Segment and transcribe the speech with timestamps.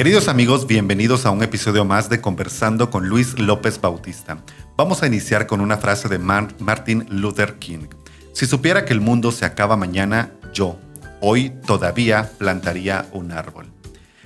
[0.00, 4.42] Queridos amigos, bienvenidos a un episodio más de Conversando con Luis López Bautista.
[4.74, 7.86] Vamos a iniciar con una frase de Martin Luther King.
[8.32, 10.78] Si supiera que el mundo se acaba mañana, yo
[11.20, 13.66] hoy todavía plantaría un árbol.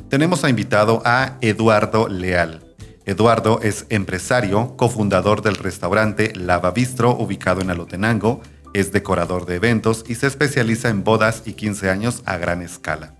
[0.08, 2.62] Tenemos a invitado a Eduardo Leal.
[3.04, 8.42] Eduardo es empresario, cofundador del restaurante Lava Bistro ubicado en Alotenango,
[8.74, 13.16] es decorador de eventos y se especializa en bodas y 15 años a gran escala.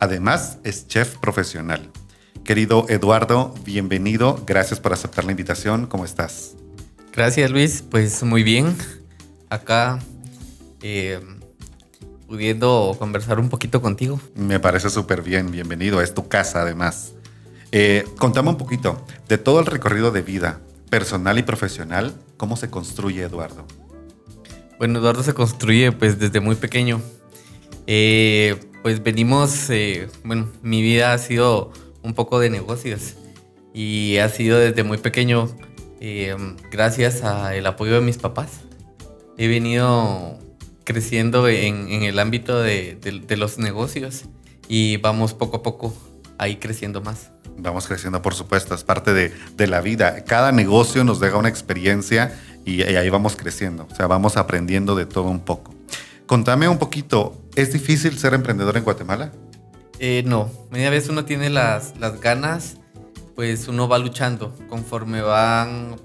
[0.00, 1.90] Además, es chef profesional.
[2.42, 4.42] Querido Eduardo, bienvenido.
[4.46, 5.86] Gracias por aceptar la invitación.
[5.86, 6.56] ¿Cómo estás?
[7.12, 7.84] Gracias, Luis.
[7.88, 8.74] Pues muy bien.
[9.50, 9.98] Acá
[10.80, 11.20] eh,
[12.26, 14.18] pudiendo conversar un poquito contigo.
[14.34, 15.50] Me parece súper bien.
[15.50, 16.00] Bienvenido.
[16.00, 17.12] Es tu casa, además.
[17.70, 22.14] Eh, contame un poquito de todo el recorrido de vida personal y profesional.
[22.38, 23.66] ¿Cómo se construye Eduardo?
[24.78, 27.02] Bueno, Eduardo se construye pues desde muy pequeño.
[27.86, 33.14] Eh, pues venimos, eh, bueno, mi vida ha sido un poco de negocios
[33.74, 35.48] y ha sido desde muy pequeño
[36.00, 36.36] eh,
[36.70, 38.60] gracias al apoyo de mis papás.
[39.36, 40.38] He venido
[40.84, 42.98] creciendo en, el ámbito de,
[43.36, 44.24] los negocios
[44.68, 45.94] y vamos poco a poco
[46.38, 47.30] ahí creciendo más.
[47.58, 50.24] Vamos creciendo, por supuesto, es parte de, de la vida.
[50.24, 52.34] Cada negocio nos deja una experiencia
[52.64, 55.74] y, ahí vamos creciendo, o sea, vamos aprendiendo de todo un poco.
[56.26, 59.32] Contame un poquito, ¿es difícil ser emprendedor en Guatemala?
[59.98, 62.76] Eh, no, media vez uno tiene las, las ganas,
[63.34, 64.54] pues uno va luchando.
[64.68, 65.96] Conforme van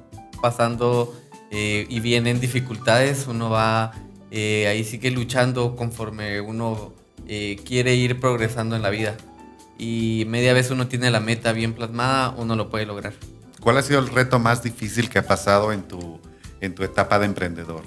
[0.42, 1.16] pasando
[1.52, 3.94] eh, y vienen dificultades, uno va
[4.32, 6.94] eh, ahí sigue luchando conforme uno
[7.66, 9.16] quiere ir progresando en la vida.
[9.78, 13.14] Y media vez uno tiene la meta bien plasmada, uno lo puede lograr.
[13.66, 16.20] ¿Cuál ha sido el reto más difícil que ha pasado en tu,
[16.62, 17.82] en tu etapa de emprendedor?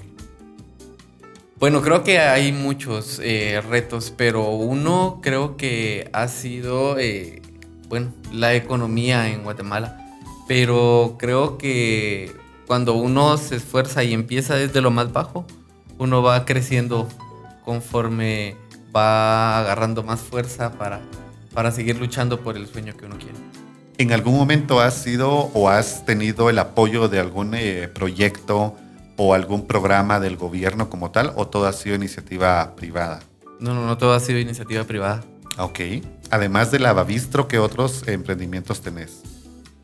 [1.59, 7.41] Bueno, creo que hay muchos eh, retos, pero uno creo que ha sido, eh,
[7.89, 9.97] bueno, la economía en Guatemala.
[10.47, 12.31] Pero creo que
[12.65, 15.45] cuando uno se esfuerza y empieza desde lo más bajo,
[15.97, 17.09] uno va creciendo
[17.65, 18.55] conforme
[18.95, 21.01] va agarrando más fuerza para,
[21.53, 23.35] para seguir luchando por el sueño que uno quiere.
[23.97, 28.77] ¿En algún momento has sido o has tenido el apoyo de algún eh, proyecto
[29.21, 33.19] o algún programa del gobierno como tal o todo ha sido iniciativa privada?
[33.59, 35.25] No, no, no, todo ha sido iniciativa privada.
[35.57, 35.79] Ok.
[36.31, 39.21] Además de Lavabistro, ¿qué otros emprendimientos tenés?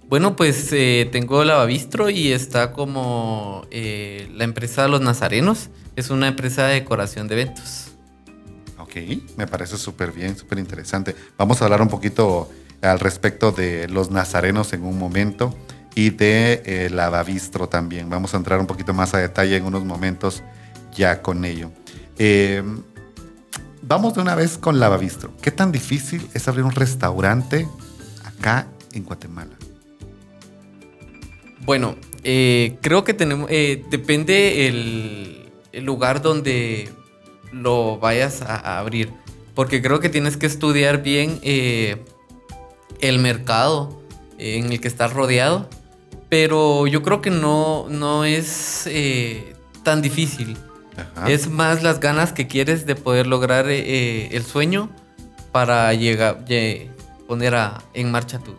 [0.08, 5.70] Bueno, pues eh, tengo Lavabistro y está como eh, la empresa Los Nazarenos.
[5.98, 7.88] Es una empresa de decoración de eventos.
[8.80, 8.96] Ok,
[9.36, 11.14] me parece súper bien, súper interesante.
[11.38, 12.50] Vamos a hablar un poquito
[12.82, 15.54] al respecto de los nazarenos en un momento
[15.96, 18.10] y de eh, Lavabistro también.
[18.10, 20.44] Vamos a entrar un poquito más a detalle en unos momentos
[20.94, 21.72] ya con ello.
[22.20, 22.62] Eh,
[23.82, 25.32] vamos de una vez con Lavabistro.
[25.42, 27.68] ¿Qué tan difícil es abrir un restaurante
[28.26, 29.56] acá en Guatemala?
[31.62, 35.42] Bueno, eh, creo que tenemos, depende el,
[35.84, 36.90] lugar donde
[37.52, 39.12] lo vayas a, abrir,
[39.56, 44.02] porque creo que tienes que estudiar bien el mercado
[44.38, 45.70] en el que estás rodeado
[46.30, 50.58] pero yo creo que no, no es eh, tan difícil.
[51.28, 54.90] Es más las ganas que quieres de poder lograr eh, eh, el sueño
[55.52, 56.46] para llegar,
[57.28, 57.54] poner
[57.94, 58.56] en marcha tu,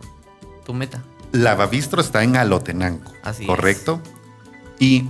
[0.63, 1.03] tu meta.
[1.31, 4.01] Lavavistro está en Alotenango, Así ¿correcto?
[4.79, 5.05] Y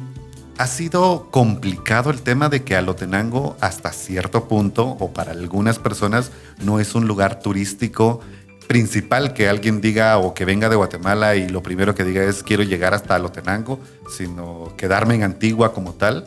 [0.57, 6.31] ha sido complicado el tema de que Alotenango hasta cierto punto, o para algunas personas,
[6.63, 8.22] no es un lugar turístico
[8.67, 12.44] principal que alguien diga o que venga de Guatemala y lo primero que diga es
[12.44, 13.79] quiero llegar hasta Alotenango,
[14.09, 16.25] sino quedarme en Antigua como tal.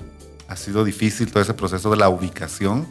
[0.49, 2.87] ¿Ha sido difícil todo ese proceso de la ubicación?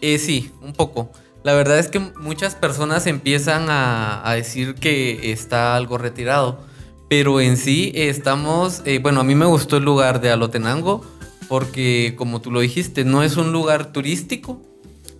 [0.00, 1.10] Eh, sí, un poco.
[1.42, 6.60] La verdad es que muchas personas empiezan a, decir que está algo retirado,
[7.08, 11.04] pero en sí estamos, eh, bueno, a mí me gustó el lugar de Alotenango
[11.48, 14.62] porque como tú lo dijiste, no es un lugar turístico,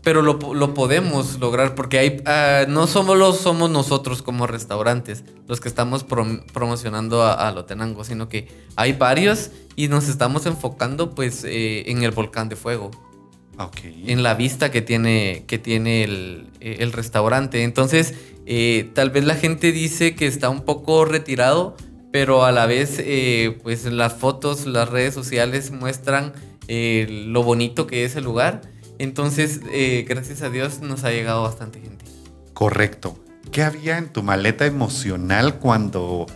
[0.02, 0.38] pero lo,
[0.74, 7.24] podemos lograr porque hay, uh, no somos, somos nosotros como restaurantes los que estamos promocionando
[7.24, 12.48] a, Lotenango, sino que hay varios y nos estamos enfocando pues eh, en el volcán
[12.48, 12.90] de fuego.
[13.58, 14.04] Okay.
[14.08, 17.62] En la vista que tiene, que tiene el, el restaurante.
[17.62, 18.14] Entonces,
[18.46, 21.76] eh, tal vez la gente dice que está un poco retirado,
[22.10, 26.32] pero a la vez, eh, pues las fotos, las redes sociales muestran
[26.68, 28.71] lo bonito que es el lugar
[29.02, 32.04] entonces, eh, gracias a Dios nos ha llegado bastante gente.
[32.54, 33.18] Correcto.
[33.50, 36.26] ¿Qué había en tu maleta emocional cuando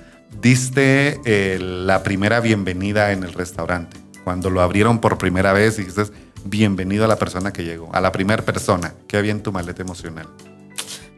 [0.40, 3.96] diste eh, la primera bienvenida en el restaurante?
[4.24, 6.12] Cuando lo abrieron por primera vez y dijiste
[6.44, 8.94] bienvenido a la persona que llegó, a la primera persona.
[9.06, 10.28] ¿Qué había en tu maleta emocional?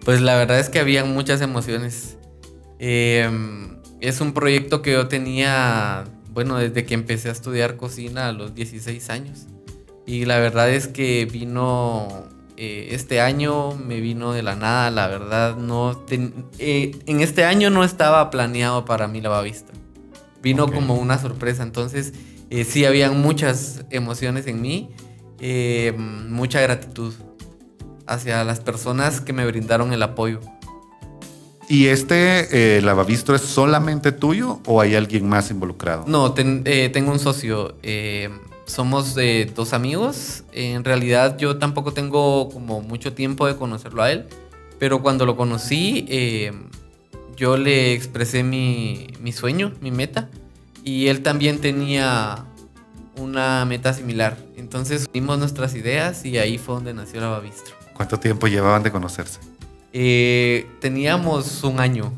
[0.05, 2.17] Pues la verdad es que había muchas emociones.
[2.79, 8.33] Em, es un proyecto que yo tenía, bueno, desde que empecé a estudiar cocina a
[8.33, 9.47] los 16 años.
[10.08, 12.08] Y la verdad es que vino
[12.56, 16.02] eh, este año, me vino de la nada, la verdad, no
[16.58, 19.70] eh, en este año no estaba planeado para mí la vista.
[20.43, 22.14] Vino como una sorpresa, entonces
[22.49, 24.88] eh, sí habían muchas emociones en mí,
[25.99, 27.12] mucha gratitud
[28.06, 30.40] hacia las personas que me brindaron el apoyo.
[31.69, 36.05] ¿Y este lavavistro es solamente tuyo o hay alguien más involucrado?
[36.06, 37.76] No, tengo un socio
[38.69, 39.17] somos
[39.55, 40.44] dos amigos.
[40.53, 44.26] En realidad yo tampoco tengo como mucho tiempo de conocerlo a él,
[44.79, 46.53] pero cuando lo conocí eh,
[47.37, 50.29] yo le expresé mi, sueño, mi meta,
[50.85, 52.44] y él también tenía
[53.17, 54.37] una meta similar.
[54.56, 57.75] Entonces unimos nuestras ideas y ahí fue donde nació la Babistro.
[57.94, 59.41] ¿Cuánto tiempo llevaban de conocerse?
[59.93, 62.12] Eh, teníamos un año.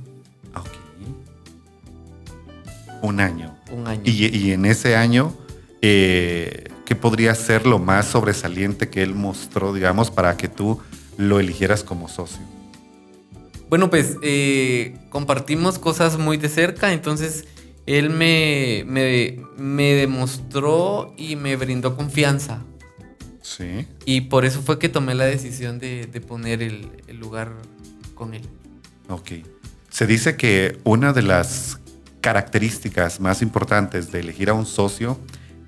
[0.55, 0.69] Ok.
[3.03, 3.57] Un año.
[3.71, 4.03] Un año.
[4.05, 5.33] y en ese año
[5.83, 10.81] eh, ¿qué podría ser lo más sobresaliente que él mostró, digamos, para que tú
[11.17, 12.41] lo eligieras como socio?
[13.69, 17.45] Bueno, pues eh, compartimos cosas muy de cerca, entonces
[17.87, 22.65] él me, me, demostró y me brindó confianza.
[23.43, 23.87] Sí.
[24.05, 27.53] Y por eso fue que tomé la decisión de, poner el, el, lugar
[28.15, 28.43] con él.
[29.09, 29.33] Ok.
[29.89, 31.79] Se dice que una de las
[32.21, 35.19] características más importantes de elegir a un socio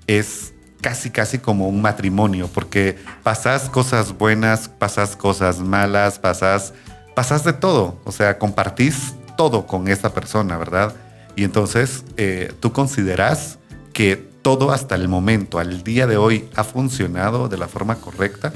[0.07, 6.73] es casi, casi como un matrimonio, porque pasas cosas buenas, pasas cosas malas, pasas,
[7.15, 10.93] pasas de todo, o sea, compartís todo con esa persona, ¿verdad?
[11.35, 13.57] Y entonces, eh, ¿tú consideras
[13.93, 18.53] que todo hasta el momento, al día de hoy, ha funcionado de la forma correcta?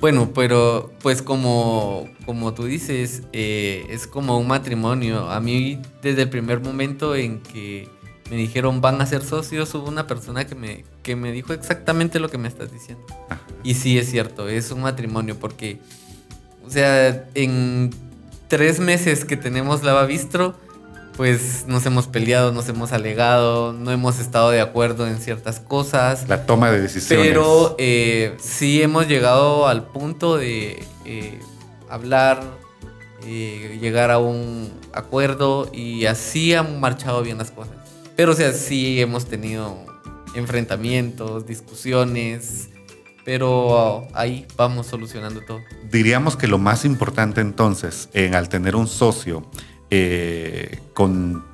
[0.00, 5.28] Bueno, pero pues como, como tú dices, eh, es como un matrimonio.
[5.28, 7.88] A mí desde el primer momento en que
[8.30, 12.20] me dijeron van a ser socios, hubo una persona que me, que me dijo exactamente
[12.20, 13.04] lo que me estás diciendo.
[13.62, 15.80] Y sí es cierto, es un matrimonio porque,
[16.66, 17.90] o sea, en
[18.48, 20.54] tres meses que tenemos Lava Bistro,
[21.18, 26.28] pues nos hemos peleado, nos hemos alegado, no hemos estado de acuerdo en ciertas cosas.
[26.28, 27.26] La toma de decisiones.
[27.26, 31.40] Pero eh, sí hemos llegado al punto de eh,
[31.90, 32.40] hablar,
[33.26, 37.74] eh, llegar a un acuerdo y así han marchado bien las cosas.
[38.18, 39.78] Pero, o sea, sí hemos tenido
[40.34, 42.68] enfrentamientos, discusiones,
[43.24, 45.60] pero ahí vamos solucionando todo.
[45.88, 49.48] Diríamos que lo más importante entonces, en, al tener un socio
[49.90, 51.44] eh, con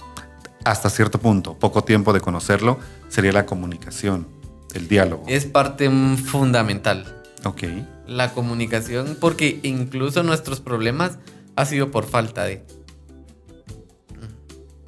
[0.64, 2.78] hasta cierto punto, poco tiempo de conocerlo,
[3.08, 4.26] sería la comunicación,
[4.72, 5.24] el diálogo.
[5.28, 7.22] Es parte fundamental.
[7.44, 7.64] Ok.
[8.06, 11.18] La comunicación, porque incluso nuestros problemas
[11.56, 12.64] ha sido por falta de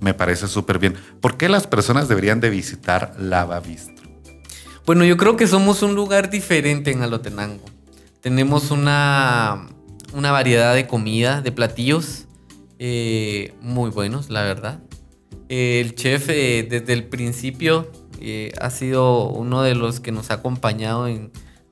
[0.06, 0.94] me parece súper bien.
[1.20, 4.08] ¿Por qué las personas deberían de visitar Lava Bistro?
[4.86, 7.64] Bueno, yo creo que somos un lugar diferente en Alotenango.
[8.20, 9.66] Tenemos una,
[10.14, 12.26] una variedad de comida, de platillos
[12.78, 14.80] eh, muy buenos, la verdad.
[15.48, 20.34] el chef eh, desde el principio eh, ha sido uno de los que nos ha
[20.34, 21.08] acompañado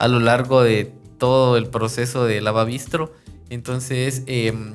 [0.01, 3.13] a lo largo de todo el proceso de Lava Bistro.
[3.49, 4.25] Entonces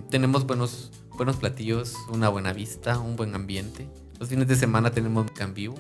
[0.10, 3.90] tenemos buenos buenos platillos, una buena vista, un buen ambiente.
[4.20, 5.76] Los fines de semana tenemos en vivo.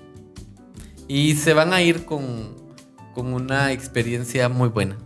[1.07, 2.57] Y se van a ir con,
[3.15, 4.97] con una experiencia muy buena.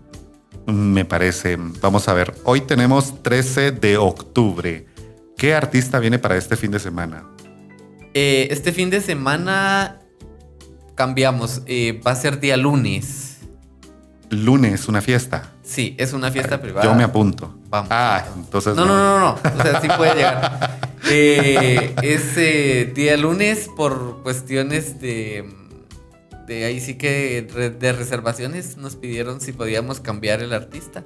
[0.65, 1.55] Me parece.
[1.79, 2.33] Vamos a ver.
[2.45, 4.87] Hoy tenemos 13 de octubre.
[5.37, 7.29] ¿Qué artista viene para este fin de semana?
[8.15, 9.99] Eh, este fin de semana
[10.95, 11.61] cambiamos.
[11.67, 13.32] Eh, va a ser día lunes.
[14.33, 15.51] Lunes, una fiesta.
[15.63, 16.85] Sí, es una fiesta privada.
[16.85, 17.55] Yo me apunto.
[17.69, 17.89] Vamos.
[17.91, 18.75] Ah, entonces.
[18.75, 19.31] No, no, no, no.
[19.33, 20.79] O sea, sí puede llegar.
[21.15, 25.43] Eh, ese día lunes, por cuestiones de.
[26.47, 27.41] De ahí sí que
[27.77, 31.03] de reservaciones, nos pidieron si podíamos cambiar el artista.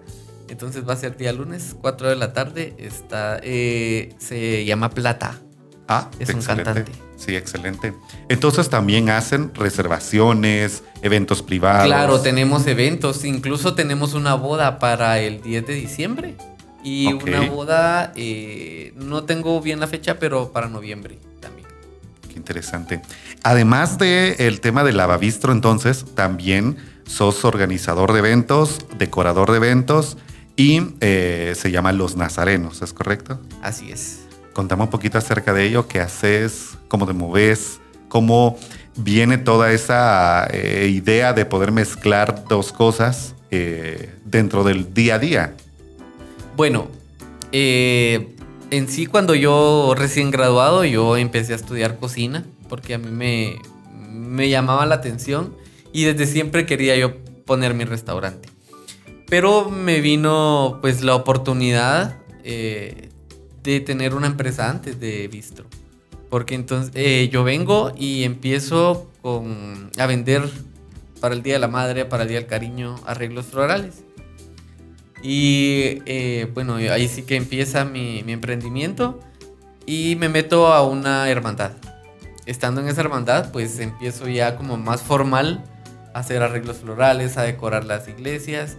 [0.50, 2.75] Entonces va a ser día lunes, 4 de la tarde.
[2.77, 5.41] Está, eh, se llama Plata.
[5.88, 6.91] Ah, es un cantante.
[7.15, 7.94] Sí, excelente.
[8.29, 11.86] Entonces también hacen reservaciones, eventos privados.
[11.86, 13.25] Claro, tenemos eventos.
[13.25, 16.36] Incluso tenemos una boda para el 10 de diciembre.
[16.84, 21.67] Y una boda, eh, no tengo bien la fecha, pero para noviembre también.
[22.29, 23.01] Qué interesante.
[23.44, 30.17] Además del el tema del lavavistro, entonces, también sos organizador de eventos, decorador de eventos
[30.56, 33.39] y eh, se llama Los Nazarenos, ¿es correcto?
[33.62, 34.26] Así es.
[34.58, 38.58] Contame un poquito acerca de ello, qué haces, cómo te moves, cómo
[38.96, 45.20] viene toda esa eh, idea de poder mezclar dos cosas eh, dentro del día a
[45.20, 45.54] día.
[46.56, 46.88] Bueno,
[47.52, 48.36] eh,
[48.72, 53.60] en sí cuando yo recién graduado yo empecé a estudiar cocina porque a mí me,
[54.10, 55.56] me llamaba la atención
[55.94, 57.14] y desde siempre quería yo
[57.46, 58.50] poner mi restaurante.
[59.30, 62.18] Pero me vino pues la oportunidad
[63.68, 65.66] de tener una empresa antes de Bistro.
[66.30, 70.50] Porque entonces eh, yo vengo y empiezo con, a vender
[71.20, 74.04] para el Día de la Madre, para el Día del Cariño, arreglos florales.
[75.22, 79.20] Y eh, bueno, ahí sí que empieza mi, mi, emprendimiento
[79.86, 81.72] y me meto a una hermandad.
[82.46, 85.66] Estando en esa hermandad, pues empiezo ya como más formal
[86.14, 88.78] a hacer arreglos florales, a decorar las iglesias.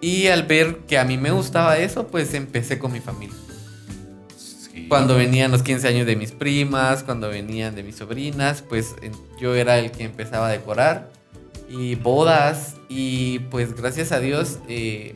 [0.00, 3.45] Y al ver que a mí me gustaba eso, pues empecé con mi familia.
[4.88, 8.94] Cuando venían los 15 años de mis primas, cuando venían de mis sobrinas, pues
[9.40, 11.10] yo era el que empezaba a decorar
[11.68, 15.14] y bodas y pues gracias a Dios eh,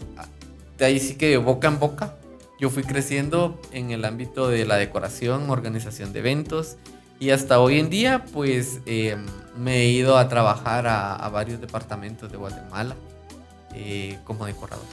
[0.79, 2.17] de ahí sí que de boca en boca
[2.59, 6.77] yo fui creciendo en el ámbito de la decoración, organización de eventos
[7.19, 9.17] y hasta hoy en día pues eh,
[9.57, 12.97] me he ido a trabajar a, varios departamentos de Guatemala
[13.75, 14.85] eh, como decorador.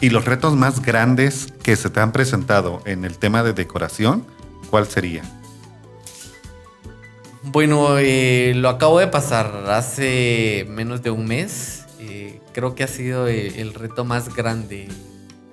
[0.00, 4.24] ¿Y los retos más grandes que se te han presentado en el tema de decoración,
[4.70, 5.22] cuál sería?
[7.42, 11.86] Bueno, eh, lo acabo de pasar hace menos de un mes.
[11.98, 14.88] Eh, creo que ha sido el, reto más grande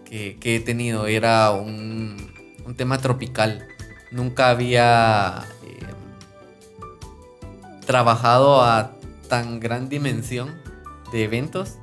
[0.04, 1.08] que, he tenido.
[1.08, 2.34] Era un,
[2.75, 3.68] tema tropical.
[4.12, 5.80] Nunca había eh,
[7.86, 8.92] trabajado a
[9.28, 10.54] tan gran dimensión
[11.12, 11.78] de eventos.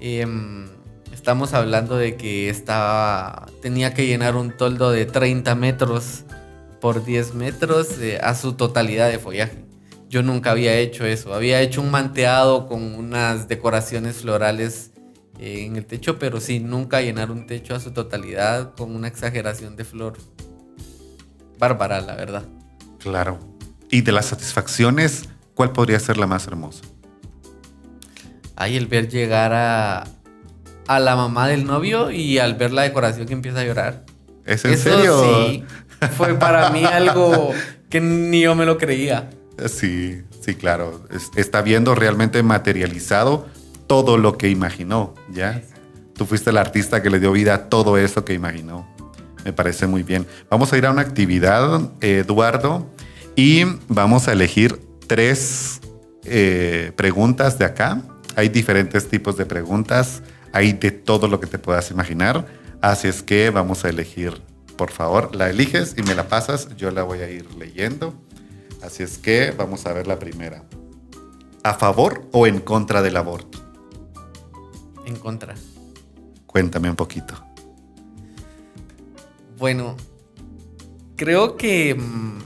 [0.00, 0.68] Em,
[1.24, 6.24] Estamos hablando de que estaba, tenía que llenar un toldo de 30 metros
[6.82, 9.64] por 10 metros eh, a su totalidad de follaje.
[10.10, 11.32] Yo nunca había hecho eso.
[11.32, 14.90] Había hecho un manteado con unas decoraciones florales
[15.38, 19.08] eh, en el techo, pero sí, nunca llenar un techo a su totalidad con una
[19.08, 20.18] exageración de flor.
[21.58, 22.44] Bárbara, la verdad.
[22.98, 23.38] Claro.
[23.90, 26.84] Y de las satisfacciones, ¿cuál podría ser la más hermosa?
[28.56, 30.04] Ay, el ver llegar a,
[30.86, 34.04] a la mamá del novio y al ver la decoración que empieza a llorar.
[34.44, 35.22] ¿Es en serio?
[35.22, 35.64] Sí,
[36.16, 37.52] fue para mí algo
[37.88, 39.30] que ni yo me lo creía.
[39.66, 41.06] Sí, sí, claro.
[41.36, 43.46] Está viendo realmente materializado
[43.86, 45.62] todo lo que imaginó, ¿ya?
[46.14, 48.86] Tú fuiste el artista que le dio vida a todo eso que imaginó.
[49.44, 50.26] Me parece muy bien.
[50.50, 52.86] Vamos a ir a una actividad, Eduardo,
[53.36, 55.80] y vamos a elegir tres
[56.24, 58.00] eh, preguntas de acá.
[58.36, 60.22] Hay diferentes tipos de preguntas
[60.54, 62.46] hay de todo lo que te puedas imaginar.
[62.80, 64.40] Así es que vamos a elegir,
[64.76, 66.74] por favor, la eliges y me la pasas.
[66.76, 68.14] Yo la voy a ir leyendo.
[68.80, 70.62] Así es que vamos a ver la primera.
[71.64, 73.58] ¿A favor o en contra del aborto?
[75.04, 75.56] En contra.
[76.46, 77.34] Cuéntame un poquito.
[79.58, 79.96] Bueno,
[81.16, 82.38] creo que mm,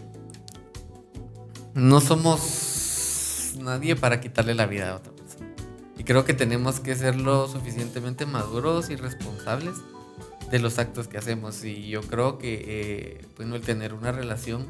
[1.75, 5.18] no somos nadie para quitarle la vida a otro.
[5.99, 9.75] Y creo que tenemos que ser lo suficientemente maduros y responsables
[10.50, 11.64] de los actos que hacemos.
[11.64, 14.67] Y yo creo que eh, bueno, el tener una relación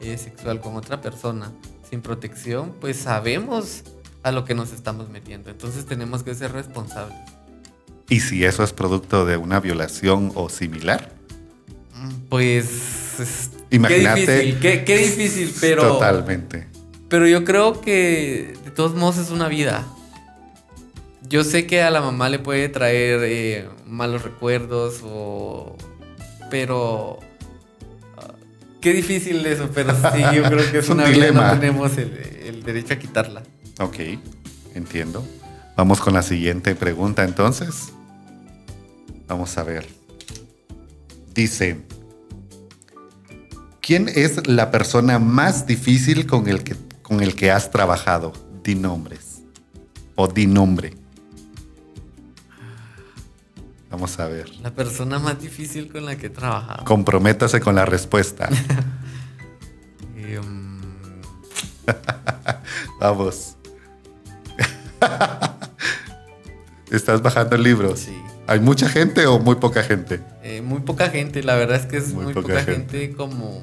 [0.00, 1.50] eh, sexual con otra persona
[1.88, 3.84] sin protección, pues sabemos
[4.22, 5.50] a lo que nos estamos metiendo.
[5.50, 7.16] Entonces tenemos que ser responsables.
[8.08, 11.10] ¿Y si eso es producto de una violación o similar?
[12.28, 13.50] Pues...
[13.70, 14.26] Imagínate.
[14.26, 15.94] Qué difícil, qué, qué difícil, pero...
[15.94, 16.68] Totalmente.
[17.08, 19.86] Pero yo creo que de todos modos es una vida
[21.28, 25.76] yo sé que a la mamá le puede traer eh, malos recuerdos o...
[26.50, 27.18] Pero...
[28.16, 28.34] Ah,
[28.80, 31.54] qué difícil eso, pero sí, yo creo que es, un una dilema.
[31.54, 33.42] no tenemos el, derecho a quitarla.
[33.80, 33.98] Ok,
[34.74, 35.26] entiendo.
[35.76, 37.92] Vamos con la siguiente pregunta entonces.
[39.26, 39.86] Vamos a ver.
[41.34, 41.78] Dice,
[43.80, 48.32] ¿quién es la persona más difícil con el que, con el que has trabajado?
[48.62, 49.42] Di nombres.
[50.14, 50.94] O di nombre.
[53.90, 54.48] Vamos a ver.
[54.56, 56.84] La persona más difícil con la que he trabajado.
[56.84, 58.48] Comprométase con la respuesta.
[60.16, 60.80] Em,
[63.00, 63.56] Vamos.
[66.90, 67.96] ¿Estás bajando el libro?
[67.96, 68.16] Sí.
[68.46, 70.20] ¿Hay mucha gente o muy poca gente?
[70.42, 73.12] Eh, muy poca gente, la verdad es que es muy, poca, gente.
[73.12, 73.62] como...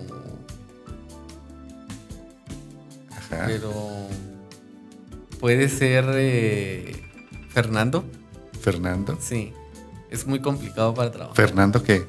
[3.12, 3.46] Ajá.
[3.48, 3.74] Pero
[5.40, 7.02] puede ser eh,
[7.50, 8.04] Fernando.
[8.62, 9.18] ¿Fernando?
[9.22, 9.54] Sí.
[10.14, 11.36] Es muy complicado para trabajar.
[11.36, 12.06] ¿Fernando qué?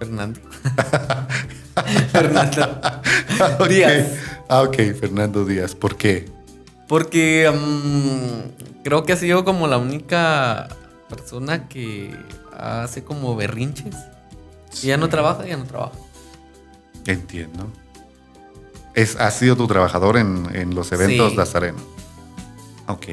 [0.00, 0.40] Fernando.
[2.10, 4.18] Fernando Díaz.
[4.48, 5.76] Ah, ok, Fernando Díaz.
[5.76, 6.28] ¿Por qué?
[6.88, 10.66] Porque mm, creo que ha sido como la única
[11.08, 12.16] persona que
[12.52, 13.94] hace como berrinches.
[14.82, 16.00] Y ya no trabaja, ya no trabaja.
[17.06, 17.70] Entiendo.
[18.94, 21.36] Es, ¿Has sido tu trabajador en, los eventos Sí.
[21.36, 21.78] Lazareno?
[22.88, 23.06] Ok,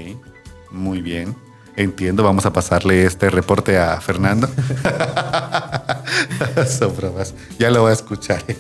[0.72, 1.45] muy bien.
[1.78, 4.48] Entiendo, vamos a pasarle este reporte a Fernando.
[6.68, 7.34] Son bromas.
[7.60, 8.44] Ya lo va a escuchar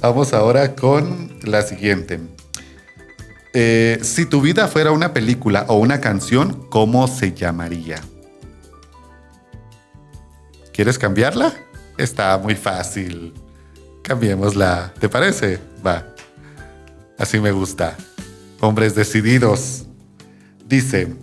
[0.00, 2.20] vamos ahora con la siguiente.
[3.52, 8.00] Eh, si tu vida fuera una película o una canción, ¿cómo se llamaría?
[10.72, 11.52] ¿Quieres cambiarla?
[11.98, 13.34] Está muy fácil.
[14.02, 14.94] Cambiémosla.
[14.98, 15.58] ¿Te parece?
[15.86, 16.06] Va.
[17.18, 17.96] Así me gusta.
[18.60, 19.86] Hombres decididos.
[20.64, 21.16] Dice,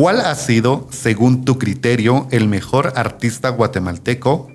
[0.00, 4.50] ¿cuál ha sido, según tu criterio, el mejor artista guatemalteco?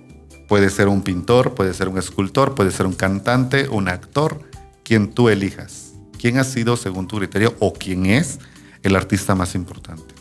[0.47, 4.39] Puede ser un pintor, puede ser un escultor, puede ser un cantante, un actor,
[4.83, 5.93] quien tú elijas.
[6.19, 8.39] ¿Quién ha sido, según tu criterio, o quién es
[8.81, 10.15] el artista más importante?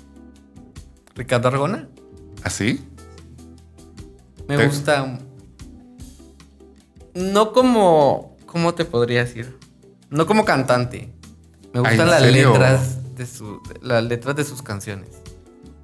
[1.14, 1.88] Ricardo Argona.
[2.42, 2.84] ¿Así?
[4.48, 5.18] Me Te- gusta.
[7.14, 8.36] No como.
[8.46, 9.58] ¿Cómo te podría decir?
[10.10, 11.12] No como cantante.
[11.72, 12.50] Me Ah, ¿en gustan las serio?
[12.52, 15.08] letras de su, las letras de sus canciones.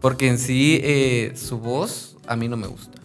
[0.01, 2.99] Porque en sí eh, su voz a mí no me gusta.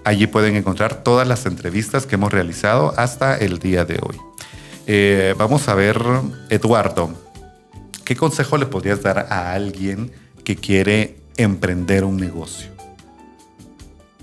[0.04, 4.16] Allí pueden encontrar todas las entrevistas que hemos realizado hasta el día de hoy.
[4.86, 6.00] Eh, vamos a ver,
[6.48, 7.10] Eduardo,
[8.04, 10.10] ¿qué consejo le podrías dar a alguien
[10.42, 12.79] que quiere emprender un negocio?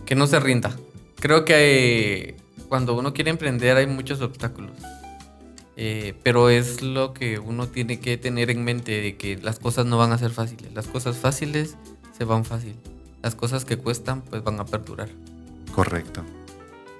[0.07, 0.75] Que no se rinda.
[1.19, 2.35] Creo que
[2.69, 4.71] cuando uno quiere emprender hay muchos obstáculos.
[5.75, 9.85] Eh, pero es lo que uno tiene que tener en mente de que las cosas
[9.85, 10.73] no van a ser fáciles.
[10.73, 11.75] Las cosas fáciles
[12.17, 12.75] se van fácil.
[13.21, 15.09] Las cosas que cuestan pues van a perdurar.
[15.75, 16.23] Correcto,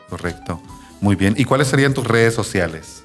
[0.10, 0.62] correcto.
[1.02, 1.34] Muy bien.
[1.38, 3.04] ¿Y cuáles serían tus redes sociales?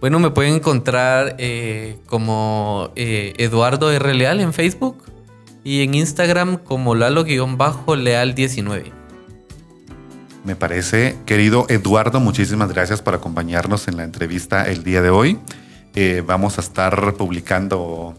[0.00, 4.14] Bueno, me pueden encontrar eh, como eh, Eduardo R.
[4.14, 5.02] Leal en Facebook
[5.64, 8.99] y en Instagram como Lalo-Leal19.
[10.44, 15.38] Me parece, querido Eduardo, muchísimas gracias por acompañarnos en la entrevista el día de hoy.
[15.94, 18.14] Eh, vamos a estar publicando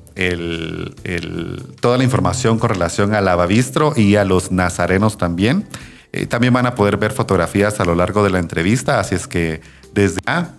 [1.80, 5.66] toda la información con relación a Lavabistro y a los nazarenos también.
[6.12, 9.28] Eh, también van a poder ver fotografías a lo largo de la entrevista, así es
[9.28, 9.62] que
[9.94, 10.54] desde ya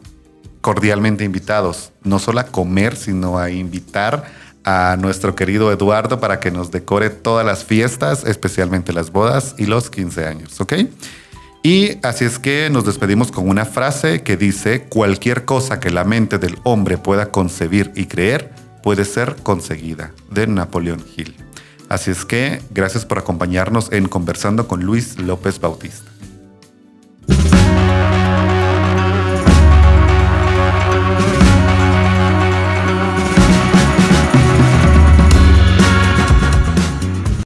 [0.62, 4.24] cordialmente invitados, no solo a comer, sino a invitar
[4.64, 9.66] a nuestro querido Eduardo para que nos decore todas las fiestas, especialmente las bodas y
[9.66, 10.74] los 15 años, ¿ok?
[11.62, 16.02] Y así es que nos despedimos con una frase que dice, cualquier cosa que la
[16.02, 18.50] mente del hombre pueda concebir y creer
[18.82, 21.36] puede ser conseguida, de Napoleón Hill.
[21.88, 26.10] Así es que gracias por acompañarnos en Conversando con Luis López Bautista.